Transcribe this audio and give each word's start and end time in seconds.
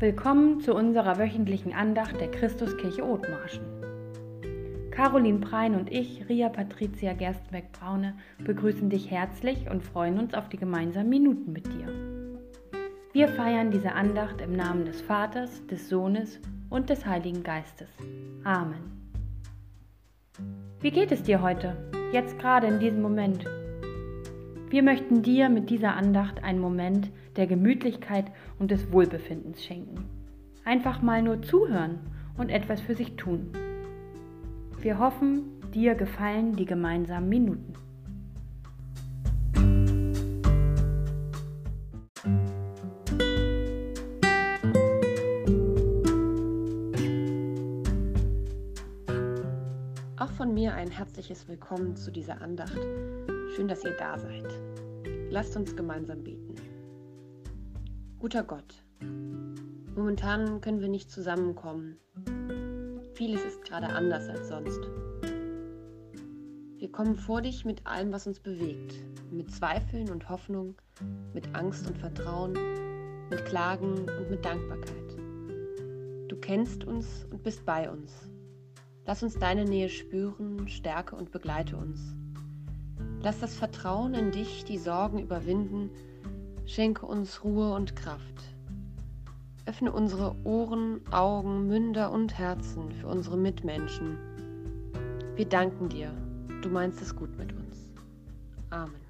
Willkommen 0.00 0.62
zu 0.62 0.74
unserer 0.74 1.18
wöchentlichen 1.18 1.74
Andacht 1.74 2.18
der 2.18 2.30
Christuskirche 2.30 3.04
Othmarschen. 3.04 3.66
Caroline 4.90 5.40
Prein 5.40 5.74
und 5.74 5.92
ich, 5.92 6.26
Ria 6.26 6.48
Patricia 6.48 7.12
Gerstenbeck-Braune, 7.12 8.14
begrüßen 8.42 8.88
dich 8.88 9.10
herzlich 9.10 9.68
und 9.68 9.82
freuen 9.82 10.18
uns 10.18 10.32
auf 10.32 10.48
die 10.48 10.56
gemeinsamen 10.56 11.10
Minuten 11.10 11.52
mit 11.52 11.66
dir. 11.66 11.92
Wir 13.12 13.28
feiern 13.28 13.70
diese 13.70 13.92
Andacht 13.92 14.40
im 14.40 14.56
Namen 14.56 14.86
des 14.86 15.02
Vaters, 15.02 15.66
des 15.66 15.90
Sohnes 15.90 16.40
und 16.70 16.88
des 16.88 17.04
Heiligen 17.04 17.42
Geistes. 17.42 17.90
Amen. 18.42 19.12
Wie 20.80 20.92
geht 20.92 21.12
es 21.12 21.24
dir 21.24 21.42
heute, 21.42 21.76
jetzt 22.10 22.38
gerade 22.38 22.68
in 22.68 22.80
diesem 22.80 23.02
Moment? 23.02 23.44
Wir 24.70 24.82
möchten 24.82 25.20
dir 25.22 25.50
mit 25.50 25.68
dieser 25.68 25.94
Andacht 25.94 26.42
einen 26.42 26.60
Moment 26.60 27.10
der 27.36 27.46
Gemütlichkeit 27.46 28.26
und 28.58 28.70
des 28.70 28.92
Wohlbefindens 28.92 29.64
schenken. 29.64 30.04
Einfach 30.64 31.02
mal 31.02 31.22
nur 31.22 31.42
zuhören 31.42 31.98
und 32.36 32.50
etwas 32.50 32.80
für 32.80 32.94
sich 32.94 33.16
tun. 33.16 33.52
Wir 34.80 34.98
hoffen, 34.98 35.42
dir 35.74 35.94
gefallen 35.94 36.56
die 36.56 36.64
gemeinsamen 36.64 37.28
Minuten. 37.28 37.74
Auch 50.18 50.30
von 50.32 50.52
mir 50.52 50.74
ein 50.74 50.90
herzliches 50.90 51.48
Willkommen 51.48 51.96
zu 51.96 52.10
dieser 52.10 52.42
Andacht. 52.42 52.78
Schön, 53.54 53.68
dass 53.68 53.84
ihr 53.84 53.96
da 53.98 54.18
seid. 54.18 54.46
Lasst 55.30 55.56
uns 55.56 55.74
gemeinsam 55.74 56.22
beten. 56.22 56.49
Guter 58.20 58.42
Gott, 58.42 58.74
momentan 59.96 60.60
können 60.60 60.82
wir 60.82 60.88
nicht 60.88 61.10
zusammenkommen. 61.10 61.96
Vieles 63.14 63.42
ist 63.42 63.62
gerade 63.64 63.86
anders 63.86 64.28
als 64.28 64.48
sonst. 64.48 64.78
Wir 66.76 66.92
kommen 66.92 67.16
vor 67.16 67.40
dich 67.40 67.64
mit 67.64 67.86
allem, 67.86 68.12
was 68.12 68.26
uns 68.26 68.38
bewegt, 68.38 68.94
mit 69.30 69.50
Zweifeln 69.50 70.10
und 70.10 70.28
Hoffnung, 70.28 70.74
mit 71.32 71.54
Angst 71.54 71.86
und 71.88 71.96
Vertrauen, 71.96 72.52
mit 73.30 73.42
Klagen 73.46 73.94
und 73.94 74.28
mit 74.28 74.44
Dankbarkeit. 74.44 75.16
Du 76.28 76.36
kennst 76.36 76.84
uns 76.84 77.26
und 77.30 77.42
bist 77.42 77.64
bei 77.64 77.90
uns. 77.90 78.12
Lass 79.06 79.22
uns 79.22 79.38
deine 79.38 79.64
Nähe 79.64 79.88
spüren, 79.88 80.68
stärke 80.68 81.16
und 81.16 81.30
begleite 81.30 81.78
uns. 81.78 82.14
Lass 83.22 83.40
das 83.40 83.54
Vertrauen 83.54 84.12
in 84.12 84.30
dich 84.30 84.66
die 84.66 84.78
Sorgen 84.78 85.20
überwinden, 85.20 85.90
schenke 86.70 87.04
uns 87.04 87.42
Ruhe 87.42 87.74
und 87.74 87.96
Kraft. 87.96 88.54
Öffne 89.66 89.92
unsere 89.92 90.36
Ohren, 90.44 91.00
Augen, 91.12 91.66
Münder 91.66 92.12
und 92.12 92.38
Herzen 92.38 92.92
für 92.92 93.08
unsere 93.08 93.36
Mitmenschen. 93.36 94.16
Wir 95.34 95.46
danken 95.46 95.88
dir, 95.88 96.12
du 96.62 96.68
meinst 96.68 97.02
es 97.02 97.16
gut 97.16 97.36
mit 97.36 97.52
uns. 97.52 97.90
Amen. 98.70 99.00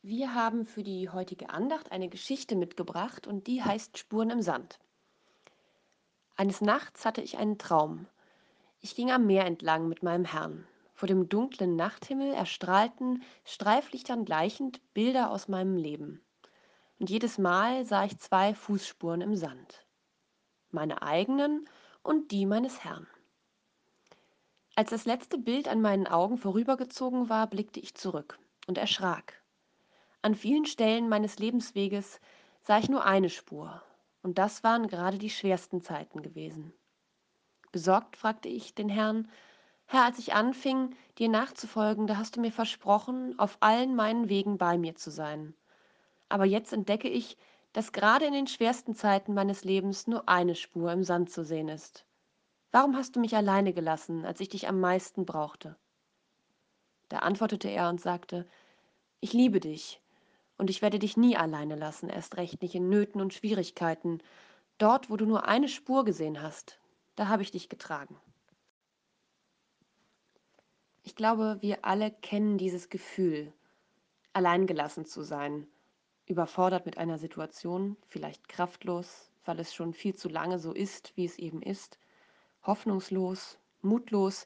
Wir 0.00 0.34
haben 0.34 0.64
für 0.64 0.82
die 0.82 1.10
heutige 1.10 1.50
Andacht 1.50 1.92
eine 1.92 2.08
Geschichte 2.08 2.56
mitgebracht 2.56 3.26
und 3.26 3.46
die 3.46 3.62
heißt 3.62 3.98
Spuren 3.98 4.30
im 4.30 4.40
Sand. 4.40 4.78
Eines 6.34 6.62
Nachts 6.62 7.04
hatte 7.04 7.20
ich 7.20 7.36
einen 7.36 7.58
Traum. 7.58 8.06
Ich 8.80 8.94
ging 8.94 9.10
am 9.10 9.26
Meer 9.26 9.44
entlang 9.44 9.86
mit 9.88 10.02
meinem 10.02 10.24
Herrn. 10.24 10.66
Vor 10.98 11.06
dem 11.06 11.28
dunklen 11.28 11.76
Nachthimmel 11.76 12.34
erstrahlten, 12.34 13.22
Streiflichtern 13.44 14.24
gleichend, 14.24 14.80
Bilder 14.94 15.30
aus 15.30 15.46
meinem 15.46 15.76
Leben. 15.76 16.24
Und 16.98 17.08
jedes 17.08 17.38
Mal 17.38 17.86
sah 17.86 18.04
ich 18.04 18.18
zwei 18.18 18.52
Fußspuren 18.52 19.20
im 19.20 19.36
Sand. 19.36 19.86
Meine 20.72 21.00
eigenen 21.00 21.68
und 22.02 22.32
die 22.32 22.46
meines 22.46 22.82
Herrn. 22.82 23.06
Als 24.74 24.90
das 24.90 25.04
letzte 25.04 25.38
Bild 25.38 25.68
an 25.68 25.80
meinen 25.80 26.08
Augen 26.08 26.36
vorübergezogen 26.36 27.28
war, 27.28 27.46
blickte 27.46 27.78
ich 27.78 27.94
zurück 27.94 28.36
und 28.66 28.76
erschrak. 28.76 29.40
An 30.20 30.34
vielen 30.34 30.66
Stellen 30.66 31.08
meines 31.08 31.38
Lebensweges 31.38 32.18
sah 32.62 32.80
ich 32.80 32.88
nur 32.88 33.04
eine 33.04 33.30
Spur, 33.30 33.84
und 34.22 34.36
das 34.36 34.64
waren 34.64 34.88
gerade 34.88 35.18
die 35.18 35.30
schwersten 35.30 35.80
Zeiten 35.80 36.22
gewesen. 36.22 36.72
Besorgt 37.70 38.16
fragte 38.16 38.48
ich 38.48 38.74
den 38.74 38.88
Herrn, 38.88 39.30
Herr, 39.90 40.04
als 40.04 40.18
ich 40.18 40.34
anfing, 40.34 40.94
dir 41.16 41.30
nachzufolgen, 41.30 42.06
da 42.06 42.18
hast 42.18 42.36
du 42.36 42.42
mir 42.42 42.52
versprochen, 42.52 43.38
auf 43.38 43.56
allen 43.60 43.96
meinen 43.96 44.28
Wegen 44.28 44.58
bei 44.58 44.76
mir 44.76 44.94
zu 44.94 45.10
sein. 45.10 45.54
Aber 46.28 46.44
jetzt 46.44 46.74
entdecke 46.74 47.08
ich, 47.08 47.38
dass 47.72 47.92
gerade 47.92 48.26
in 48.26 48.34
den 48.34 48.46
schwersten 48.46 48.94
Zeiten 48.94 49.32
meines 49.32 49.64
Lebens 49.64 50.06
nur 50.06 50.28
eine 50.28 50.56
Spur 50.56 50.92
im 50.92 51.04
Sand 51.04 51.30
zu 51.30 51.42
sehen 51.42 51.68
ist. 51.68 52.04
Warum 52.70 52.96
hast 52.96 53.16
du 53.16 53.20
mich 53.20 53.34
alleine 53.34 53.72
gelassen, 53.72 54.26
als 54.26 54.40
ich 54.40 54.50
dich 54.50 54.68
am 54.68 54.78
meisten 54.78 55.24
brauchte? 55.24 55.74
Da 57.08 57.20
antwortete 57.20 57.70
er 57.70 57.88
und 57.88 57.98
sagte, 57.98 58.46
ich 59.20 59.32
liebe 59.32 59.58
dich, 59.58 60.02
und 60.58 60.68
ich 60.68 60.82
werde 60.82 60.98
dich 60.98 61.16
nie 61.16 61.38
alleine 61.38 61.76
lassen, 61.76 62.10
erst 62.10 62.36
recht 62.36 62.60
nicht 62.60 62.74
in 62.74 62.90
Nöten 62.90 63.22
und 63.22 63.32
Schwierigkeiten. 63.32 64.20
Dort, 64.76 65.08
wo 65.08 65.16
du 65.16 65.24
nur 65.24 65.48
eine 65.48 65.68
Spur 65.68 66.04
gesehen 66.04 66.42
hast, 66.42 66.78
da 67.16 67.28
habe 67.28 67.42
ich 67.42 67.52
dich 67.52 67.70
getragen. 67.70 68.20
Ich 71.08 71.16
glaube, 71.16 71.56
wir 71.62 71.86
alle 71.86 72.10
kennen 72.10 72.58
dieses 72.58 72.90
Gefühl, 72.90 73.50
alleingelassen 74.34 75.06
zu 75.06 75.22
sein, 75.22 75.66
überfordert 76.26 76.84
mit 76.84 76.98
einer 76.98 77.16
Situation, 77.16 77.96
vielleicht 78.08 78.46
kraftlos, 78.46 79.30
weil 79.46 79.58
es 79.58 79.72
schon 79.72 79.94
viel 79.94 80.14
zu 80.14 80.28
lange 80.28 80.58
so 80.58 80.74
ist, 80.74 81.16
wie 81.16 81.24
es 81.24 81.38
eben 81.38 81.62
ist, 81.62 81.98
hoffnungslos, 82.62 83.58
mutlos, 83.80 84.44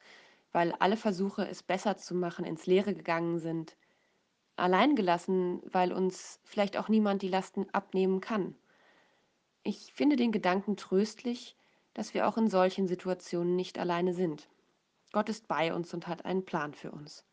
weil 0.52 0.70
alle 0.78 0.96
Versuche, 0.96 1.48
es 1.48 1.64
besser 1.64 1.96
zu 1.96 2.14
machen, 2.14 2.44
ins 2.44 2.66
Leere 2.66 2.94
gegangen 2.94 3.40
sind, 3.40 3.76
alleingelassen, 4.54 5.62
weil 5.64 5.92
uns 5.92 6.38
vielleicht 6.44 6.76
auch 6.76 6.88
niemand 6.88 7.22
die 7.22 7.28
Lasten 7.28 7.66
abnehmen 7.72 8.20
kann. 8.20 8.54
Ich 9.64 9.92
finde 9.94 10.14
den 10.14 10.30
Gedanken 10.30 10.76
tröstlich, 10.76 11.56
dass 11.92 12.14
wir 12.14 12.28
auch 12.28 12.36
in 12.36 12.48
solchen 12.48 12.86
Situationen 12.86 13.56
nicht 13.56 13.80
alleine 13.80 14.14
sind. 14.14 14.48
Gott 15.12 15.28
ist 15.28 15.46
bei 15.46 15.74
uns 15.74 15.92
und 15.94 16.06
hat 16.06 16.24
einen 16.24 16.44
Plan 16.44 16.74
für 16.74 16.90
uns. 16.90 17.24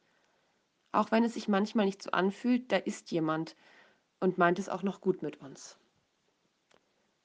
Auch 0.91 1.11
wenn 1.11 1.23
es 1.23 1.33
sich 1.35 1.47
manchmal 1.47 1.85
nicht 1.85 2.01
so 2.01 2.11
anfühlt, 2.11 2.71
da 2.71 2.77
ist 2.77 3.11
jemand 3.11 3.55
und 4.19 4.37
meint 4.37 4.59
es 4.59 4.69
auch 4.69 4.83
noch 4.83 5.01
gut 5.01 5.21
mit 5.21 5.37
uns. 5.37 5.77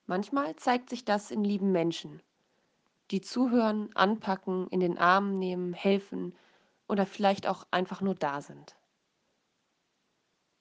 Manchmal 0.06 0.54
zeigt 0.56 0.90
sich 0.90 1.04
das 1.04 1.30
in 1.30 1.44
lieben 1.44 1.72
Menschen, 1.72 2.22
die 3.10 3.20
zuhören, 3.20 3.94
anpacken, 3.94 4.68
in 4.68 4.80
den 4.80 4.98
Arm 4.98 5.38
nehmen, 5.38 5.72
helfen 5.72 6.34
oder 6.88 7.06
vielleicht 7.06 7.46
auch 7.46 7.66
einfach 7.70 8.00
nur 8.00 8.14
da 8.14 8.40
sind. 8.40 8.76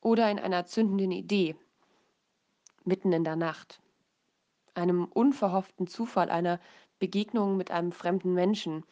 Oder 0.02 0.32
in 0.32 0.40
einer 0.40 0.66
zündenden 0.66 1.12
Idee, 1.12 1.56
mitten 2.84 3.12
in 3.14 3.24
der 3.24 3.36
Nacht 3.36 3.82
einem 4.76 5.06
unverhofften 5.06 5.88
Zufall, 5.88 6.30
einer 6.30 6.60
Begegnung 7.00 7.58
mit 7.58 7.70
einem 7.72 7.92
fremden 7.92 8.34
Menschen, 8.34 8.84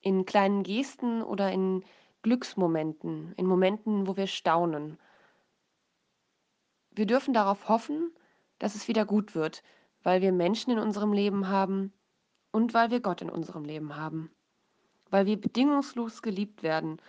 in 0.00 0.24
kleinen 0.24 0.62
Gesten 0.62 1.22
oder 1.22 1.52
in 1.52 1.84
Glücksmomenten, 2.22 3.32
in 3.36 3.46
Momenten, 3.46 4.06
wo 4.06 4.16
wir 4.16 4.26
staunen. 4.26 4.98
Wir 6.90 7.06
dürfen 7.06 7.32
darauf 7.34 7.68
hoffen, 7.68 8.12
dass 8.58 8.74
es 8.74 8.88
wieder 8.88 9.04
gut 9.04 9.34
wird, 9.34 9.62
weil 10.02 10.20
wir 10.22 10.32
Menschen 10.32 10.72
in 10.72 10.78
unserem 10.78 11.12
Leben 11.12 11.48
haben 11.48 11.92
und 12.50 12.74
weil 12.74 12.90
wir 12.90 13.00
Gott 13.00 13.22
in 13.22 13.30
unserem 13.30 13.64
Leben 13.64 13.96
haben, 13.96 14.30
weil 15.10 15.26
wir 15.26 15.40
bedingungslos 15.40 16.22
geliebt 16.22 16.62
werden 16.62 17.00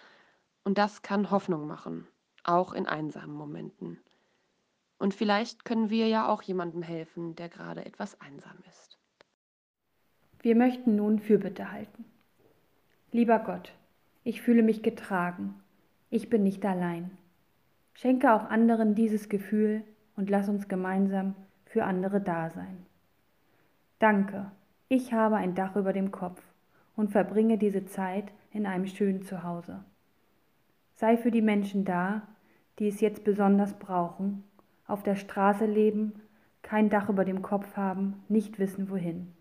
und 0.64 0.78
das 0.78 1.02
kann 1.02 1.32
Hoffnung 1.32 1.68
machen, 1.68 2.08
auch 2.44 2.74
in 2.74 2.86
einsamen 2.86 3.36
Momenten. 3.36 4.00
Und 4.98 5.16
vielleicht 5.16 5.66
können 5.66 5.90
wir 5.90 6.08
ja 6.08 6.28
auch 6.30 6.44
jemandem 6.44 6.84
helfen, 6.84 7.36
der 7.36 7.50
gerade 7.50 7.86
etwas 7.86 8.20
einsam 8.22 8.58
ist. 8.70 9.00
Wir 10.40 10.56
möchten 10.56 10.96
nun 10.96 11.20
Fürbitte 11.20 11.72
halten. 11.72 12.06
Lieber 13.14 13.40
Gott, 13.40 13.74
ich 14.24 14.42
fühle 14.42 14.64
mich 14.64 14.84
getragen. 14.84 15.56
Ich 16.10 16.30
bin 16.30 16.44
nicht 16.44 16.66
allein. 16.66 17.12
Schenke 17.94 18.34
auch 18.34 18.50
anderen 18.50 18.96
dieses 18.96 19.28
Gefühl 19.28 19.84
und 20.16 20.30
lass 20.30 20.48
uns 20.48 20.70
gemeinsam 20.70 21.36
für 21.66 21.84
andere 21.84 22.22
da 22.22 22.50
sein. 22.50 22.86
Danke, 24.00 24.50
ich 24.88 25.12
habe 25.12 25.36
ein 25.36 25.56
Dach 25.56 25.76
über 25.76 25.92
dem 25.92 26.12
Kopf 26.12 26.42
und 26.96 27.12
verbringe 27.12 27.58
diese 27.58 27.86
Zeit 27.86 28.32
in 28.52 28.66
einem 28.66 28.88
schönen 28.88 29.24
Zuhause. 29.24 29.84
Sei 30.96 31.18
für 31.18 31.32
die 31.32 31.42
Menschen 31.42 31.84
da, 31.84 32.22
die 32.80 32.88
es 32.88 33.02
jetzt 33.02 33.26
besonders 33.26 33.74
brauchen 33.74 34.46
auf 34.88 35.04
der 35.04 35.16
Straße 35.16 35.66
leben, 35.66 36.14
kein 36.62 36.90
Dach 36.90 37.10
über 37.10 37.26
dem 37.26 37.42
Kopf 37.42 37.76
haben, 37.76 38.24
nicht 38.30 38.58
wissen 38.58 38.90
wohin. 38.90 39.34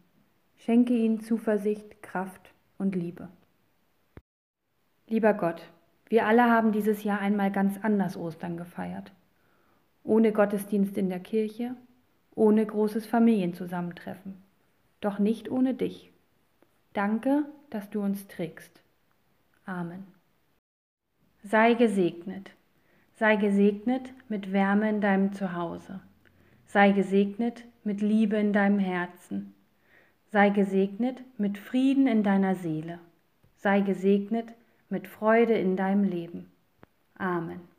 Schenke 0.56 0.92
ihnen 0.92 1.20
Zuversicht, 1.20 2.02
Kraft 2.02 2.52
und 2.76 2.96
Liebe. 2.96 3.28
Lieber 5.10 5.34
Gott, 5.34 5.60
wir 6.08 6.24
alle 6.24 6.44
haben 6.44 6.70
dieses 6.70 7.02
Jahr 7.02 7.18
einmal 7.18 7.50
ganz 7.50 7.80
anders 7.82 8.16
Ostern 8.16 8.56
gefeiert. 8.56 9.10
ohne 10.04 10.32
Gottesdienst 10.32 10.96
in 10.96 11.08
der 11.08 11.18
Kirche, 11.18 11.74
ohne 12.36 12.64
großes 12.64 13.06
Familienzusammentreffen, 13.06 14.36
doch 15.00 15.18
nicht 15.18 15.50
ohne 15.50 15.74
dich. 15.74 16.12
Danke, 16.92 17.44
dass 17.70 17.90
du 17.90 18.00
uns 18.00 18.28
trägst. 18.28 18.82
Amen. 19.66 20.06
Sei 21.42 21.74
gesegnet, 21.74 22.52
sei 23.16 23.34
gesegnet 23.34 24.12
mit 24.28 24.52
Wärme 24.52 24.88
in 24.88 25.00
deinem 25.00 25.32
Zuhause, 25.32 26.00
sei 26.66 26.92
gesegnet 26.92 27.64
mit 27.82 28.00
Liebe 28.00 28.36
in 28.36 28.52
deinem 28.52 28.78
Herzen, 28.78 29.54
sei 30.30 30.50
gesegnet 30.50 31.20
mit 31.36 31.58
Frieden 31.58 32.06
in 32.06 32.22
deiner 32.22 32.54
Seele, 32.54 33.00
sei 33.56 33.80
gesegnet 33.80 34.54
mit 34.90 35.08
Freude 35.08 35.54
in 35.54 35.76
deinem 35.76 36.04
Leben. 36.04 36.50
Amen. 37.18 37.69